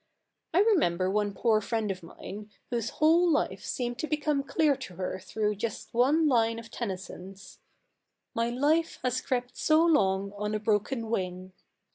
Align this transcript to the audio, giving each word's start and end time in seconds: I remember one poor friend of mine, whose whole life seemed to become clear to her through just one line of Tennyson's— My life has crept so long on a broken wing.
I 0.51 0.61
remember 0.61 1.11
one 1.11 1.31
poor 1.31 1.61
friend 1.61 1.91
of 1.91 2.01
mine, 2.01 2.49
whose 2.71 2.89
whole 2.89 3.29
life 3.29 3.63
seemed 3.63 3.99
to 3.99 4.07
become 4.07 4.41
clear 4.41 4.75
to 4.77 4.95
her 4.95 5.19
through 5.19 5.53
just 5.57 5.93
one 5.93 6.27
line 6.27 6.57
of 6.57 6.71
Tennyson's— 6.71 7.59
My 8.33 8.49
life 8.49 8.97
has 9.03 9.21
crept 9.21 9.55
so 9.55 9.85
long 9.85 10.33
on 10.35 10.55
a 10.55 10.59
broken 10.59 11.11
wing. 11.11 11.53